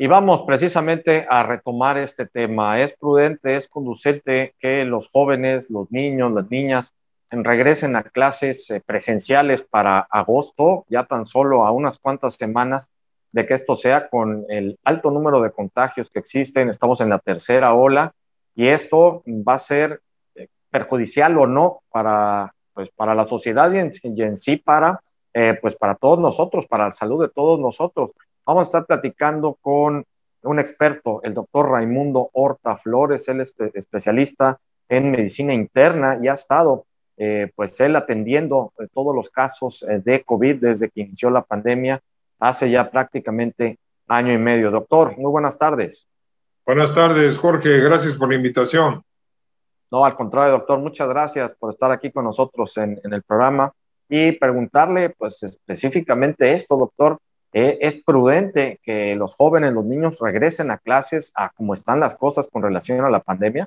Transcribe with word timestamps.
Y 0.00 0.06
vamos 0.06 0.42
precisamente 0.42 1.26
a 1.28 1.42
retomar 1.42 1.98
este 1.98 2.24
tema. 2.24 2.80
Es 2.80 2.92
prudente, 2.92 3.56
es 3.56 3.66
conducente 3.66 4.54
que 4.60 4.84
los 4.84 5.08
jóvenes, 5.08 5.70
los 5.70 5.90
niños, 5.90 6.30
las 6.30 6.48
niñas 6.48 6.94
regresen 7.32 7.96
a 7.96 8.04
clases 8.04 8.70
eh, 8.70 8.80
presenciales 8.80 9.62
para 9.62 9.98
agosto, 9.98 10.86
ya 10.88 11.04
tan 11.06 11.26
solo 11.26 11.66
a 11.66 11.72
unas 11.72 11.98
cuantas 11.98 12.34
semanas 12.34 12.92
de 13.32 13.44
que 13.44 13.54
esto 13.54 13.74
sea 13.74 14.08
con 14.08 14.46
el 14.48 14.78
alto 14.84 15.10
número 15.10 15.42
de 15.42 15.50
contagios 15.50 16.10
que 16.10 16.20
existen. 16.20 16.68
Estamos 16.68 17.00
en 17.00 17.10
la 17.10 17.18
tercera 17.18 17.74
ola 17.74 18.14
y 18.54 18.68
esto 18.68 19.24
va 19.26 19.54
a 19.54 19.58
ser 19.58 20.00
eh, 20.36 20.46
perjudicial 20.70 21.36
o 21.38 21.48
no 21.48 21.80
para, 21.90 22.54
pues, 22.72 22.88
para 22.90 23.16
la 23.16 23.24
sociedad 23.24 23.72
y 23.72 23.78
en, 23.78 24.36
sí 24.36 24.58
para, 24.58 25.02
eh, 25.34 25.58
pues, 25.60 25.74
para 25.74 25.96
todos 25.96 26.20
nosotros, 26.20 26.68
para 26.68 26.84
la 26.84 26.92
salud 26.92 27.20
de 27.20 27.30
todos 27.30 27.58
nosotros. 27.58 28.12
Vamos 28.48 28.64
a 28.64 28.68
estar 28.68 28.86
platicando 28.86 29.58
con 29.60 30.06
un 30.40 30.58
experto, 30.58 31.20
el 31.22 31.34
doctor 31.34 31.68
Raimundo 31.68 32.30
Horta 32.32 32.76
Flores, 32.76 33.28
él 33.28 33.42
es 33.42 33.54
especialista 33.74 34.58
en 34.88 35.10
medicina 35.10 35.52
interna 35.52 36.16
y 36.18 36.28
ha 36.28 36.32
estado, 36.32 36.86
eh, 37.18 37.52
pues 37.54 37.78
él 37.80 37.94
atendiendo 37.94 38.72
eh, 38.78 38.86
todos 38.94 39.14
los 39.14 39.28
casos 39.28 39.82
eh, 39.82 40.00
de 40.02 40.24
COVID 40.24 40.62
desde 40.62 40.88
que 40.88 41.02
inició 41.02 41.28
la 41.28 41.42
pandemia 41.42 42.00
hace 42.38 42.70
ya 42.70 42.90
prácticamente 42.90 43.76
año 44.06 44.32
y 44.32 44.38
medio. 44.38 44.70
Doctor, 44.70 45.18
muy 45.18 45.30
buenas 45.30 45.58
tardes. 45.58 46.08
Buenas 46.64 46.94
tardes, 46.94 47.36
Jorge. 47.36 47.80
Gracias 47.80 48.16
por 48.16 48.30
la 48.30 48.36
invitación. 48.36 49.02
No, 49.90 50.06
al 50.06 50.16
contrario, 50.16 50.52
doctor, 50.52 50.78
muchas 50.78 51.06
gracias 51.10 51.54
por 51.54 51.68
estar 51.68 51.92
aquí 51.92 52.10
con 52.10 52.24
nosotros 52.24 52.74
en, 52.78 52.98
en 53.04 53.12
el 53.12 53.22
programa 53.22 53.70
y 54.08 54.32
preguntarle, 54.32 55.10
pues 55.10 55.42
específicamente 55.42 56.50
esto, 56.50 56.78
doctor. 56.78 57.18
Eh, 57.52 57.78
es 57.80 58.02
prudente 58.02 58.78
que 58.82 59.14
los 59.16 59.34
jóvenes, 59.34 59.72
los 59.72 59.84
niños 59.84 60.18
regresen 60.20 60.70
a 60.70 60.78
clases 60.78 61.32
a 61.34 61.50
cómo 61.50 61.74
están 61.74 62.00
las 62.00 62.14
cosas 62.14 62.48
con 62.48 62.62
relación 62.62 63.04
a 63.04 63.10
la 63.10 63.20
pandemia? 63.20 63.66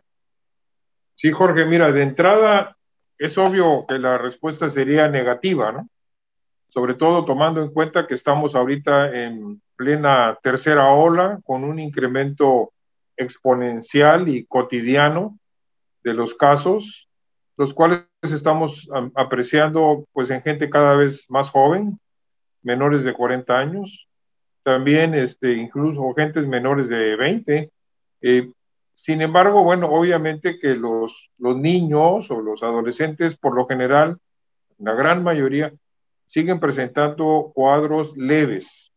Sí, 1.15 1.31
Jorge, 1.31 1.65
mira, 1.65 1.91
de 1.91 2.03
entrada 2.03 2.77
es 3.17 3.37
obvio 3.37 3.85
que 3.87 3.99
la 3.99 4.17
respuesta 4.17 4.69
sería 4.69 5.07
negativa, 5.07 5.71
¿no? 5.71 5.87
Sobre 6.67 6.93
todo 6.93 7.25
tomando 7.25 7.61
en 7.61 7.71
cuenta 7.71 8.07
que 8.07 8.13
estamos 8.13 8.55
ahorita 8.55 9.13
en 9.13 9.61
plena 9.75 10.37
tercera 10.41 10.89
ola 10.89 11.39
con 11.43 11.63
un 11.63 11.79
incremento 11.79 12.71
exponencial 13.17 14.29
y 14.29 14.45
cotidiano 14.45 15.37
de 16.03 16.13
los 16.13 16.33
casos, 16.33 17.09
los 17.57 17.73
cuales 17.73 18.05
estamos 18.21 18.89
apreciando 19.15 20.05
pues 20.13 20.29
en 20.31 20.41
gente 20.41 20.69
cada 20.69 20.95
vez 20.95 21.25
más 21.29 21.51
joven, 21.51 21.99
menores 22.63 23.03
de 23.03 23.13
40 23.13 23.57
años, 23.57 24.07
también 24.63 25.13
este, 25.13 25.53
incluso 25.53 26.13
gentes 26.13 26.47
menores 26.47 26.89
de 26.89 27.15
20. 27.15 27.71
Eh, 28.21 28.51
sin 28.93 29.21
embargo, 29.21 29.63
bueno, 29.63 29.89
obviamente 29.89 30.59
que 30.59 30.75
los, 30.75 31.31
los 31.37 31.57
niños 31.57 32.29
o 32.29 32.41
los 32.41 32.61
adolescentes, 32.61 33.35
por 33.35 33.55
lo 33.55 33.65
general, 33.67 34.17
la 34.77 34.93
gran 34.93 35.23
mayoría, 35.23 35.73
siguen 36.25 36.59
presentando 36.59 37.51
cuadros 37.53 38.15
leves 38.15 38.91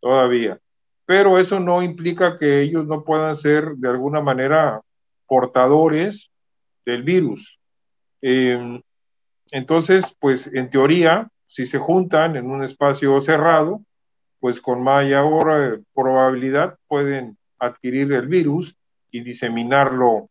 todavía. 0.00 0.58
Pero 1.04 1.38
eso 1.38 1.60
no 1.60 1.82
implica 1.82 2.38
que 2.38 2.60
ellos 2.60 2.86
no 2.86 3.04
puedan 3.04 3.34
ser 3.34 3.74
de 3.76 3.88
alguna 3.88 4.20
manera 4.20 4.80
portadores 5.26 6.30
del 6.84 7.02
virus. 7.02 7.58
Eh, 8.22 8.80
entonces, 9.50 10.14
pues 10.18 10.48
en 10.48 10.70
teoría, 10.70 11.28
si 11.48 11.66
se 11.66 11.78
juntan 11.78 12.36
en 12.36 12.50
un 12.50 12.62
espacio 12.62 13.20
cerrado, 13.20 13.82
pues 14.38 14.60
con 14.60 14.82
mayor 14.82 15.82
probabilidad 15.94 16.76
pueden 16.86 17.36
adquirir 17.58 18.12
el 18.12 18.28
virus 18.28 18.76
y 19.10 19.22
diseminarlo 19.22 20.28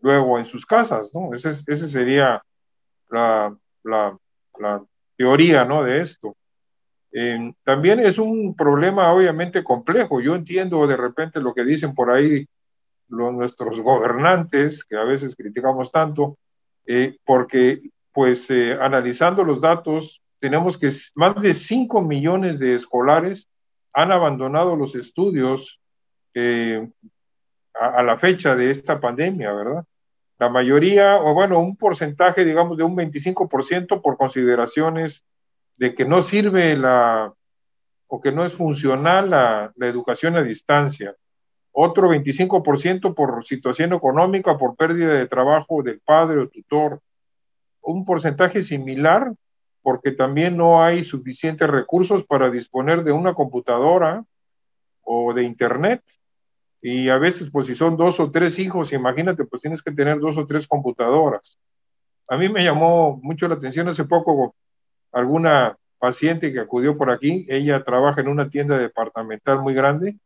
luego 0.00 0.38
en 0.38 0.44
sus 0.44 0.64
casas, 0.64 1.10
¿no? 1.12 1.34
Esa 1.34 1.50
ese 1.50 1.88
sería 1.88 2.42
la, 3.10 3.54
la, 3.82 4.16
la, 4.58 4.82
teoría, 5.16 5.64
¿no? 5.64 5.84
De 5.84 6.00
esto. 6.00 6.36
también 7.62 8.00
es 8.00 8.18
un 8.18 8.56
problema 8.56 9.12
obviamente 9.12 9.62
complejo. 9.62 10.20
Yo 10.20 10.34
entiendo 10.34 10.86
de 10.86 10.96
repente 10.96 11.40
lo 11.40 11.54
que 11.54 11.64
dicen 11.64 11.94
por 11.94 12.10
ahí 12.10 12.46
los, 13.08 13.32
nuestros 13.32 13.80
gobernantes, 13.80 14.84
que 14.84 14.96
a 14.96 15.04
veces 15.04 15.36
criticamos 15.36 15.92
tanto, 15.92 16.36
eh, 16.86 17.16
porque 17.24 17.80
pues 18.12 18.50
eh, 18.50 18.76
analizando 18.80 19.44
los 19.44 19.60
datos 19.60 20.23
tenemos 20.44 20.76
que 20.76 20.90
más 21.14 21.40
de 21.40 21.54
5 21.54 22.02
millones 22.02 22.58
de 22.58 22.74
escolares 22.74 23.48
han 23.94 24.12
abandonado 24.12 24.76
los 24.76 24.94
estudios 24.94 25.80
eh, 26.34 26.86
a, 27.72 28.02
la 28.02 28.18
fecha 28.18 28.54
de 28.54 28.70
esta 28.70 29.00
pandemia, 29.00 29.54
¿verdad? 29.54 29.84
La 30.38 30.50
mayoría, 30.50 31.16
o 31.16 31.32
bueno, 31.32 31.60
un 31.60 31.78
porcentaje, 31.78 32.44
digamos, 32.44 32.76
de 32.76 32.84
un 32.84 32.94
25% 32.94 34.02
por 34.02 34.18
consideraciones 34.18 35.24
de 35.78 35.94
que 35.94 36.04
no 36.04 36.20
sirve 36.20 36.76
la, 36.76 37.32
o 38.06 38.20
que 38.20 38.30
no 38.30 38.44
es 38.44 38.52
funcional 38.52 39.30
la, 39.30 39.72
la 39.76 39.86
educación 39.86 40.36
a 40.36 40.42
distancia. 40.42 41.16
Otro 41.72 42.10
25% 42.10 43.14
por 43.14 43.42
situación 43.46 43.94
económica, 43.94 44.58
por 44.58 44.76
pérdida 44.76 45.14
de 45.14 45.26
trabajo 45.26 45.82
del 45.82 46.00
padre 46.00 46.40
o 46.40 46.48
tutor. 46.50 47.00
Un 47.80 48.04
porcentaje 48.04 48.62
similar 48.62 49.32
porque 49.84 50.12
también 50.12 50.56
no 50.56 50.82
hay 50.82 51.04
suficientes 51.04 51.68
recursos 51.68 52.24
para 52.24 52.50
disponer 52.50 53.04
de 53.04 53.12
una 53.12 53.34
computadora 53.34 54.24
o 55.02 55.34
de 55.34 55.42
internet. 55.42 56.02
Y 56.80 57.10
a 57.10 57.18
veces, 57.18 57.50
pues 57.52 57.66
si 57.66 57.74
son 57.74 57.98
dos 57.98 58.18
o 58.18 58.30
tres 58.30 58.58
hijos, 58.58 58.94
imagínate, 58.94 59.44
pues 59.44 59.60
tienes 59.60 59.82
que 59.82 59.92
tener 59.92 60.20
dos 60.20 60.38
o 60.38 60.46
tres 60.46 60.66
computadoras. 60.66 61.58
A 62.26 62.38
mí 62.38 62.48
me 62.48 62.64
llamó 62.64 63.20
mucho 63.22 63.46
la 63.46 63.56
atención 63.56 63.86
hace 63.86 64.04
poco 64.04 64.54
alguna 65.12 65.76
paciente 65.98 66.50
que 66.50 66.60
acudió 66.60 66.96
por 66.96 67.10
aquí, 67.10 67.46
ella 67.50 67.84
trabaja 67.84 68.22
en 68.22 68.28
una 68.28 68.48
tienda 68.48 68.78
departamental 68.78 69.60
muy 69.60 69.74
grande 69.74 70.16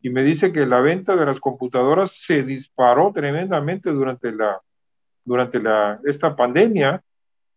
y 0.00 0.08
me 0.08 0.22
dice 0.22 0.50
que 0.50 0.64
la 0.64 0.80
venta 0.80 1.14
de 1.14 1.26
las 1.26 1.40
computadoras 1.40 2.10
se 2.10 2.42
disparó 2.42 3.12
tremendamente 3.12 3.90
durante 3.90 4.32
la 4.32 4.60
durante 5.24 5.60
la 5.60 6.00
esta 6.04 6.36
pandemia 6.36 7.02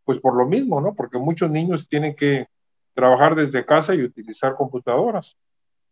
pues 0.07 0.19
por 0.19 0.37
lo 0.37 0.47
mismo, 0.47 0.79
¿no? 0.79 0.95
Porque 0.95 1.17
muchos 1.17 1.51
niños 1.51 1.89
tienen 1.89 2.15
que 2.15 2.47
trabajar 2.93 3.35
desde 3.35 3.65
casa 3.65 3.93
y 3.93 4.03
utilizar 4.03 4.55
computadoras. 4.55 5.37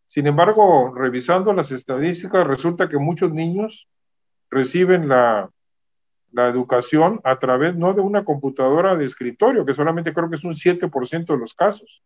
Sin 0.07 0.25
embargo, 0.25 0.93
revisando 0.95 1.51
las 1.51 1.71
estadísticas, 1.71 2.47
resulta 2.47 2.87
que 2.87 2.97
muchos 2.97 3.33
niños 3.33 3.89
reciben 4.49 5.09
la, 5.09 5.51
educación 6.33 7.19
a 7.25 7.39
través 7.39 7.75
no 7.75 7.93
de 7.93 8.01
una 8.01 8.23
computadora 8.23 8.95
de 8.95 9.05
escritorio, 9.05 9.65
que 9.65 9.73
solamente 9.73 10.13
creo 10.13 10.29
que 10.29 10.37
es 10.37 10.45
un 10.45 10.53
7% 10.53 11.25
de 11.25 11.37
los 11.37 11.53
casos, 11.53 12.01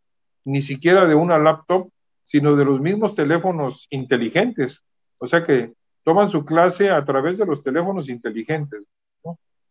ni 0.46 0.64
siquiera 0.64 1.06
de 1.06 1.14
una 1.14 1.38
laptop, 1.38 1.90
sino 2.24 2.56
de 2.56 2.66
los 2.66 2.80
mismos 2.82 3.14
teléfonos 3.14 3.86
inteligentes. 3.92 4.84
O 5.20 5.28
sea 5.28 5.46
que 5.46 5.74
toman 6.04 6.28
su 6.28 6.44
clase 6.44 6.90
a 6.90 7.06
través 7.06 7.38
de 7.38 7.46
los 7.46 7.62
teléfonos 7.62 8.10
inteligentes 8.10 8.88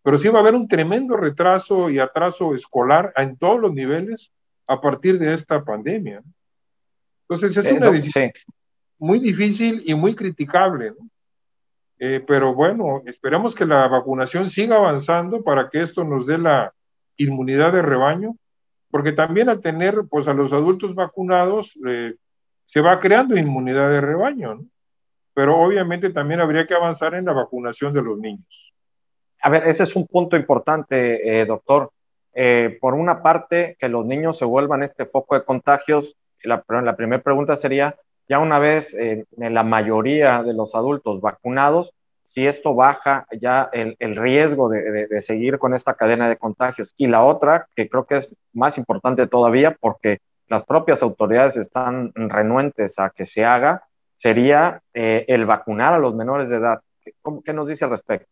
pero 0.08 0.16
sí 0.16 0.28
va 0.30 0.38
a 0.38 0.40
haber 0.40 0.54
un 0.54 0.66
tremendo 0.66 1.18
retraso 1.18 1.90
y 1.90 1.98
atraso 1.98 2.54
escolar 2.54 3.12
en 3.14 3.36
todos 3.36 3.60
los 3.60 3.74
niveles 3.74 4.32
a 4.66 4.80
partir 4.80 5.18
de 5.18 5.34
esta 5.34 5.62
pandemia. 5.62 6.22
Entonces 7.24 7.54
es 7.58 7.70
eh, 7.70 7.74
una 7.74 7.90
decisión 7.90 8.30
muy 8.98 9.18
difícil 9.18 9.82
y 9.84 9.94
muy 9.94 10.14
criticable, 10.14 10.94
eh, 11.98 12.24
pero 12.26 12.54
bueno, 12.54 13.02
esperamos 13.04 13.54
que 13.54 13.66
la 13.66 13.86
vacunación 13.86 14.48
siga 14.48 14.76
avanzando 14.76 15.42
para 15.42 15.68
que 15.68 15.82
esto 15.82 16.04
nos 16.04 16.24
dé 16.26 16.38
la 16.38 16.72
inmunidad 17.18 17.74
de 17.74 17.82
rebaño, 17.82 18.34
porque 18.90 19.12
también 19.12 19.50
al 19.50 19.60
tener 19.60 20.04
pues 20.08 20.26
a 20.26 20.32
los 20.32 20.54
adultos 20.54 20.94
vacunados 20.94 21.78
eh, 21.86 22.14
se 22.64 22.80
va 22.80 22.98
creando 22.98 23.36
inmunidad 23.36 23.90
de 23.90 24.00
rebaño, 24.00 24.64
pero 25.34 25.58
obviamente 25.60 26.08
también 26.08 26.40
habría 26.40 26.66
que 26.66 26.72
avanzar 26.72 27.12
en 27.12 27.26
la 27.26 27.34
vacunación 27.34 27.92
de 27.92 28.00
los 28.00 28.16
niños. 28.16 28.72
A 29.40 29.50
ver, 29.50 29.64
ese 29.68 29.84
es 29.84 29.94
un 29.94 30.06
punto 30.06 30.36
importante, 30.36 31.40
eh, 31.40 31.46
doctor. 31.46 31.92
Eh, 32.34 32.78
por 32.80 32.94
una 32.94 33.22
parte, 33.22 33.76
que 33.78 33.88
los 33.88 34.04
niños 34.04 34.38
se 34.38 34.44
vuelvan 34.44 34.82
este 34.82 35.06
foco 35.06 35.34
de 35.34 35.44
contagios. 35.44 36.16
La, 36.42 36.64
la 36.68 36.96
primera 36.96 37.22
pregunta 37.22 37.56
sería, 37.56 37.96
ya 38.28 38.40
una 38.40 38.58
vez 38.58 38.94
eh, 38.94 39.26
en 39.36 39.54
la 39.54 39.62
mayoría 39.62 40.42
de 40.42 40.54
los 40.54 40.74
adultos 40.74 41.20
vacunados, 41.20 41.92
si 42.24 42.46
esto 42.46 42.74
baja 42.74 43.26
ya 43.40 43.70
el, 43.72 43.96
riesgo 44.16 44.68
de, 44.68 45.20
seguir 45.20 45.58
con 45.58 45.72
esta 45.72 45.94
cadena 45.94 46.28
de 46.28 46.36
contagios. 46.36 46.92
Y 46.98 47.06
la 47.06 47.24
otra, 47.24 47.68
que 47.74 47.88
creo 47.88 48.04
que 48.04 48.16
es 48.16 48.36
más 48.52 48.76
importante 48.76 49.26
todavía, 49.26 49.76
porque 49.80 50.18
las 50.46 50.62
propias 50.64 51.02
autoridades 51.02 51.56
están 51.56 52.12
renuentes 52.14 52.98
a 52.98 53.10
que 53.10 53.24
se 53.24 53.46
haga, 53.46 53.84
sería 54.14 54.82
el 54.92 55.46
vacunar 55.46 55.94
a 55.94 55.98
los 55.98 56.14
menores 56.14 56.50
de 56.50 56.56
edad. 56.56 56.82
¿Qué, 57.00 57.12
¿Qué 57.42 57.54
nos 57.54 57.66
dice 57.66 57.86
al 57.86 57.92
respecto? 57.92 58.28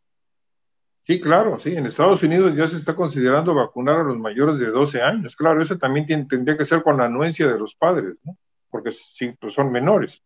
Sí, 1.07 1.21
claro, 1.21 1.57
sí. 1.61 1.73
En 1.73 1.87
Estados 1.87 2.21
Unidos 2.25 2.57
ya 2.57 2.67
se 2.67 2.75
está 2.75 2.97
considerando 2.97 3.55
vacunar 3.55 4.01
a 4.01 4.03
los 4.03 4.19
mayores 4.19 4.59
de 4.59 4.67
12 4.67 5.03
años. 5.03 5.37
Claro, 5.37 5.63
eso 5.63 5.79
también 5.79 6.05
tendría 6.27 6.57
que 6.57 6.65
ser 6.65 6.83
con 6.83 6.97
la 6.97 7.05
anuencia 7.05 7.47
de 7.47 7.57
los 7.57 7.77
padres, 7.77 8.17
¿no? 8.25 8.37
Porque 8.69 8.91
sí, 8.91 9.33
pues 9.39 9.53
son 9.53 9.71
menores. 9.71 10.21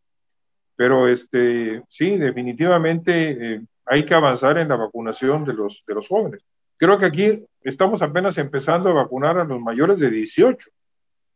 Pero 0.77 1.07
este, 1.07 1.83
sí, 1.87 2.17
definitivamente 2.17 3.57
eh, 3.57 3.61
hay 3.85 4.07
que 4.07 4.15
avanzar 4.15 4.57
en 4.57 4.71
la 4.71 4.77
vacunación 4.77 5.45
de 5.45 5.53
los, 5.53 5.85
de 5.87 5.95
los 5.95 6.09
jóvenes. 6.09 6.43
Creo 6.79 6.97
que 6.97 7.05
aquí 7.05 7.45
estamos 7.61 8.01
apenas 8.01 8.39
empezando 8.39 8.89
a 8.89 8.95
vacunar 8.95 9.37
a 9.39 9.45
los 9.45 9.61
mayores 9.61 10.01
de 10.01 10.09
18, 10.09 10.71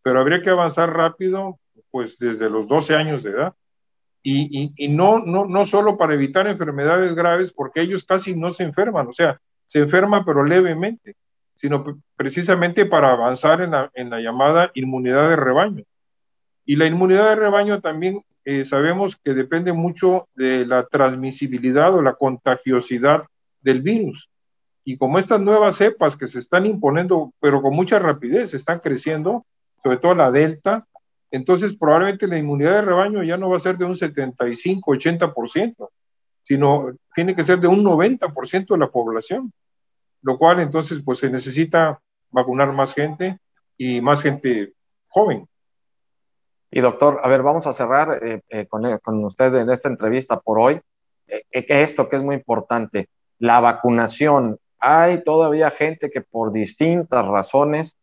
pero 0.03 0.21
habría 0.21 0.41
que 0.41 0.49
avanzar 0.49 0.91
rápido, 0.91 1.59
pues 1.91 2.17
desde 2.17 2.49
los 2.49 2.67
12 2.67 2.95
años 2.95 3.23
de 3.23 3.33
edad. 3.33 3.55
Y, 4.27 4.89
no, 4.89 5.19
no, 5.19 5.45
no 5.45 5.67
solo 5.67 5.99
para 5.99 6.15
evitar 6.15 6.47
enfermedades 6.47 7.15
graves, 7.15 7.53
porque 7.53 7.83
ellos 7.83 8.05
casi 8.05 8.35
no 8.35 8.51
se 8.51 8.65
enferman, 8.65 9.07
o 9.07 9.13
sea, 9.13 9.39
se 9.67 9.81
enferman 9.81 10.25
pero 10.25 10.43
levemente, 10.43 11.17
sino 11.55 11.85
precisamente 12.17 12.87
para 12.87 13.13
avanzar 13.13 13.61
en 13.61 13.73
la, 13.73 13.91
en 13.93 14.09
la 14.09 14.21
llamada 14.21 14.71
inmunidad 14.75 15.29
de 15.29 15.37
rebaño. 15.37 15.85
Y 16.65 16.77
la 16.77 16.87
inmunidad 16.87 17.29
de 17.29 17.37
rebaño 17.37 17.83
también 17.83 18.23
eh, 18.47 18.65
sabemos 18.65 19.17
que 19.17 19.35
depende 19.35 19.73
mucho 19.75 20.29
de 20.35 20.65
la 20.65 20.87
transmisibilidad 20.87 21.95
o 21.95 22.01
la 22.01 22.15
contagiosidad 22.15 23.25
del 23.61 23.83
virus. 23.83 24.31
Y 24.85 24.97
como 24.97 25.19
estas 25.19 25.41
nuevas 25.41 25.77
cepas 25.77 26.17
que 26.17 26.29
se 26.29 26.39
están 26.39 26.67
imponiendo, 26.67 27.33
pero 27.41 27.63
con 27.63 27.75
mucha 27.75 27.99
rapidez, 27.99 28.53
están 28.55 28.81
creciendo, 28.81 29.45
sobre 29.83 29.97
todo 29.99 30.15
la 30.15 30.31
delta, 30.31 30.87
entonces 31.35 31.77
probablemente 31.77 32.29
la 32.29 32.39
inmunidad 32.39 32.75
de 32.75 32.83
rebaño 32.83 33.25
ya 33.25 33.37
no 33.37 33.51
va 33.51 33.57
a 33.57 33.61
ser 33.61 33.77
de 33.77 33.85
un 33.85 33.97
75, 33.97 34.93
80%, 34.93 35.89
sino 36.45 36.93
tiene 37.13 37.35
que 37.35 37.43
ser 37.43 37.59
de 37.59 37.67
un 37.67 37.83
90% 37.83 38.69
de 38.69 38.79
la 38.79 38.89
población, 38.89 39.53
lo 40.23 40.39
cual 40.39 40.61
entonces 40.61 41.03
pues 41.05 41.19
se 41.19 41.29
necesita 41.29 42.01
vacunar 42.31 42.73
más 42.73 42.95
gente 42.95 43.39
y 43.77 44.01
más 44.01 44.23
gente 44.23 44.75
joven. 45.09 45.49
Y 46.71 46.81
doctor, 46.81 47.19
a 47.21 47.29
ver, 47.29 47.43
vamos 47.43 47.67
a 47.67 47.73
cerrar 47.73 48.25
eh, 48.25 48.43
eh, 48.49 48.67
con, 48.67 48.87
eh, 48.87 49.01
con, 49.01 49.25
usted 49.25 49.53
en 49.57 49.71
esta 49.71 49.89
entrevista 49.89 50.39
por 50.39 50.61
hoy. 50.61 50.81
esto 51.51 52.09
que 52.09 52.15
es 52.15 52.23
muy 52.23 52.37
importante, 52.37 53.09
la 53.41 53.59
vacunación. 53.59 54.59
Hay 54.79 55.25
todavía 55.25 55.73
gente 55.73 56.11
que 56.11 56.21
por 56.21 56.53
distintas 56.53 57.27
razones 57.27 57.97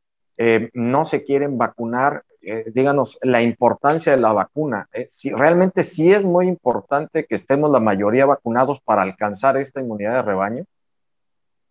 no 0.73 1.05
se 1.05 1.23
quieren 1.23 1.57
vacunar. 1.57 2.23
Díganos 2.73 3.19
la 3.21 3.41
importancia 3.41 4.15
de 4.15 4.21
la 4.21 4.33
vacuna. 4.33 4.89
si, 5.07 5.31
realmente 5.31 5.83
sí 5.83 6.11
es 6.11 6.25
muy 6.25 6.47
importante 6.47 7.25
que 7.25 7.35
estemos 7.35 7.71
la 7.71 7.79
mayoría 7.79 8.25
vacunados 8.25 8.81
para 8.81 9.03
alcanzar 9.03 9.57
esta 9.57 9.81
inmunidad 9.81 10.15
de 10.15 10.21
rebaño. 10.23 10.65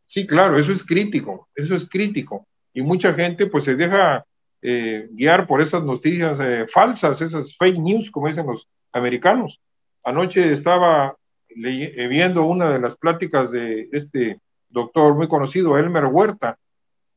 Sí, 0.06 0.26
claro, 0.26 0.58
eso 0.58 0.72
es 0.72 0.84
crítico, 0.84 1.48
eso 1.54 1.74
es 1.74 1.88
crítico. 1.88 2.46
Y 2.72 2.82
mucha 2.82 3.14
gente 3.14 3.46
pues 3.46 3.64
se 3.64 3.76
deja 3.76 4.24
eh, 4.62 5.08
guiar 5.12 5.46
por 5.46 5.62
esas 5.62 5.82
noticias 5.82 6.38
eh, 6.40 6.66
falsas, 6.68 7.20
esas 7.22 7.56
fake 7.56 7.78
news, 7.78 8.10
como 8.10 8.26
dicen 8.26 8.46
los 8.46 8.68
americanos. 8.92 9.60
Anoche 10.02 10.52
estaba 10.52 11.16
eh, 11.48 12.08
viendo 12.08 12.44
una 12.44 12.70
de 12.70 12.80
las 12.80 12.96
pláticas 12.96 13.50
de 13.50 13.88
este 13.92 14.40
doctor 14.68 15.14
muy 15.14 15.28
conocido, 15.28 15.78
Elmer 15.78 16.06
Huerta, 16.06 16.58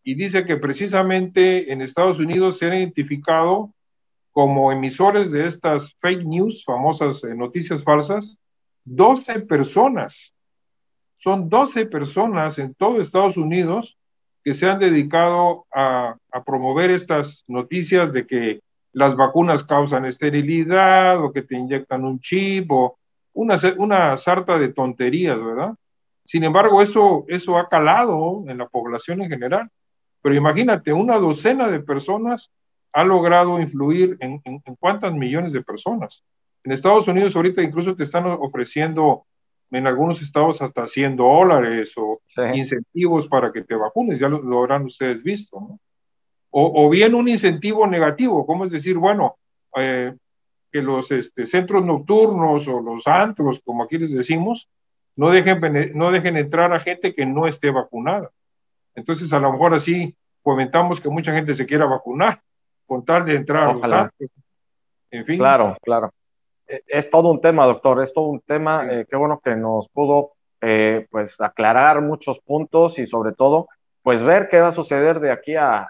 y 0.03 0.15
dice 0.15 0.43
que 0.45 0.57
precisamente 0.57 1.71
en 1.71 1.81
Estados 1.81 2.19
Unidos 2.19 2.57
se 2.57 2.65
han 2.65 2.77
identificado 2.77 3.73
como 4.31 4.71
emisores 4.71 5.31
de 5.31 5.47
estas 5.47 5.95
fake 5.99 6.25
news, 6.25 6.63
famosas 6.65 7.23
noticias 7.23 7.83
falsas, 7.83 8.37
12 8.83 9.41
personas. 9.41 10.33
Son 11.15 11.47
12 11.47 11.85
personas 11.85 12.57
en 12.57 12.73
todo 12.73 12.99
Estados 12.99 13.37
Unidos 13.37 13.97
que 14.43 14.53
se 14.53 14.67
han 14.67 14.79
dedicado 14.79 15.65
a, 15.73 16.17
promover 16.45 16.89
estas 16.89 17.45
noticias 17.47 18.11
de 18.11 18.27
que 18.27 18.59
las 18.91 19.15
vacunas 19.15 19.63
causan 19.63 20.05
esterilidad 20.05 21.23
o 21.23 21.31
que 21.31 21.43
te 21.43 21.55
inyectan 21.55 22.03
un 22.03 22.19
chip 22.19 22.69
o 22.71 22.97
una, 23.33 23.55
una 23.77 24.17
sarta 24.17 24.57
de 24.57 24.73
tonterías, 24.73 25.41
¿verdad? 25.41 25.73
Sin 26.25 26.43
embargo, 26.43 26.81
eso, 26.81 27.23
eso 27.27 27.57
ha 27.57 27.69
calado 27.69 28.43
en 28.47 28.57
la 28.57 28.67
población 28.67 29.21
en 29.21 29.29
general. 29.29 29.69
Pero 30.23 30.33
imagínate, 30.33 30.91
una 30.91 31.19
docena 31.19 31.67
de 31.67 31.81
personas 31.81 32.51
ha 32.93 33.03
logrado 33.03 33.59
influir 33.59 34.17
en, 34.19 34.41
en, 34.45 34.63
en 34.65 34.75
cuántas 34.77 35.13
millones 35.13 35.53
de 35.53 35.61
personas. 35.61 36.23
En 36.63 36.71
Estados 36.71 37.07
Unidos 37.07 37.35
ahorita 37.35 37.61
incluso 37.61 37.95
te 37.95 38.03
están 38.03 38.25
ofreciendo 38.25 39.25
en 39.73 39.87
algunos 39.87 40.21
estados 40.21 40.61
hasta 40.61 40.87
100 40.87 41.15
dólares 41.15 41.93
o 41.97 42.21
incentivos 42.53 43.27
para 43.27 43.51
que 43.51 43.63
te 43.63 43.75
vacunes, 43.75 44.19
ya 44.19 44.29
lo, 44.29 44.59
habrán 44.59 44.85
ustedes 44.85 45.23
visto, 45.23 45.59
¿no? 45.59 45.79
O, 46.55 46.87
bien 46.87 47.15
un 47.15 47.27
incentivo 47.27 47.87
negativo, 47.87 48.45
como 48.45 48.65
es 48.65 48.71
decir, 48.71 48.95
bueno, 48.95 49.37
eh, 49.75 50.13
que 50.71 50.83
los 50.83 51.09
este, 51.09 51.47
centros 51.47 51.83
nocturnos 51.83 52.67
o 52.67 52.79
los 52.79 53.07
antros, 53.07 53.59
como 53.65 53.83
aquí 53.83 53.97
les 53.97 54.13
decimos, 54.13 54.69
no 55.15 55.31
dejen, 55.31 55.59
no 55.95 56.11
dejen 56.11 56.37
entrar 56.37 56.71
a 56.71 56.79
gente 56.79 57.15
que 57.15 57.25
no 57.25 57.47
esté 57.47 57.71
vacunada. 57.71 58.29
Entonces, 58.95 59.31
a 59.33 59.39
lo 59.39 59.51
mejor 59.51 59.73
así 59.73 60.15
comentamos 60.41 61.01
que 61.01 61.09
mucha 61.09 61.33
gente 61.33 61.53
se 61.53 61.65
quiera 61.65 61.85
vacunar 61.85 62.41
con 62.85 63.03
tal 63.03 63.25
de 63.25 63.35
entrar 63.35 63.69
a 63.69 63.73
los. 63.73 64.09
En 65.11 65.25
fin. 65.25 65.37
Claro, 65.37 65.77
claro. 65.81 66.11
Eh, 66.67 66.81
es 66.87 67.09
todo 67.09 67.29
un 67.29 67.39
tema, 67.39 67.65
doctor, 67.65 68.01
es 68.01 68.13
todo 68.13 68.25
un 68.25 68.41
tema. 68.41 68.87
Eh, 68.91 69.05
qué 69.09 69.15
bueno 69.15 69.39
que 69.43 69.55
nos 69.55 69.87
pudo 69.89 70.33
eh, 70.61 71.07
pues 71.11 71.39
aclarar 71.41 72.01
muchos 72.01 72.39
puntos 72.39 72.99
y 72.99 73.05
sobre 73.05 73.33
todo 73.33 73.67
pues 74.01 74.21
ver 74.21 74.49
qué 74.49 74.59
va 74.59 74.67
a 74.67 74.73
suceder 74.73 75.21
de 75.21 75.31
aquí 75.31 75.55
a, 75.55 75.89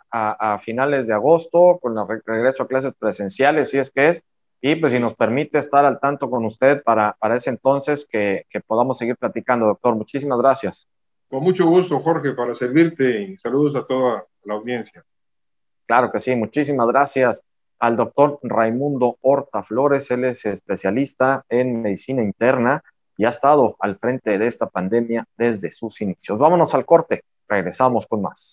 finales 0.62 1.08
de 1.08 1.16
agosto 1.16 1.80
con 1.82 1.98
el 1.98 2.22
regreso 2.24 2.64
a 2.64 2.68
clases 2.68 2.94
presenciales, 2.94 3.72
si 3.72 3.80
es 3.80 3.90
que 3.90 4.10
es, 4.10 4.24
y 4.62 4.76
pues 4.76 4.94
si 4.94 5.00
nos 5.00 5.16
permite 5.16 5.58
estar 5.58 5.84
al 5.84 6.00
tanto 6.00 6.30
con 6.30 6.46
usted 6.46 6.84
para, 6.84 7.18
para 7.20 7.38
ese 7.38 7.50
entonces 7.50 8.08
que, 8.08 8.46
que 8.50 8.62
podamos 8.62 9.00
seguir 9.00 9.18
platicando, 9.18 9.66
doctor. 9.66 9.96
Muchísimas 9.96 10.38
gracias. 10.40 10.88
Con 11.34 11.42
mucho 11.42 11.66
gusto, 11.66 12.00
Jorge, 12.00 12.34
para 12.34 12.54
servirte 12.54 13.24
y 13.24 13.38
saludos 13.38 13.76
a 13.76 13.88
toda 13.88 14.24
la 14.44 14.54
audiencia. 14.54 15.04
Claro 15.88 16.12
que 16.12 16.20
sí, 16.20 16.36
muchísimas 16.36 16.86
gracias 16.86 17.44
al 17.80 17.98
doctor 17.98 18.38
Raimundo 18.44 19.18
Horta 19.20 19.64
Flores. 19.64 20.12
Él 20.12 20.26
es 20.26 20.46
especialista 20.46 21.44
en 21.50 21.82
medicina 21.82 22.22
interna 22.22 22.84
y 23.18 23.26
ha 23.26 23.30
estado 23.30 23.76
al 23.80 23.96
frente 23.96 24.38
de 24.38 24.46
esta 24.46 24.70
pandemia 24.70 25.26
desde 25.36 25.72
sus 25.72 26.02
inicios. 26.02 26.38
Vámonos 26.38 26.76
al 26.76 26.86
corte, 26.86 27.24
regresamos 27.48 28.06
con 28.06 28.22
más. 28.22 28.52